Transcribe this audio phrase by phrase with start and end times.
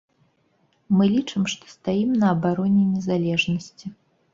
[0.95, 3.99] Мы лічым, што стаім на абароне незалежнасці.